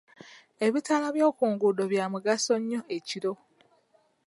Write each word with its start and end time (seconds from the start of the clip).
Ebitaala 0.65 1.07
by'oku 1.15 1.43
nguudo 1.53 1.83
byamugaso 1.91 2.53
nnyo 2.59 2.81
ekiro. 2.97 3.33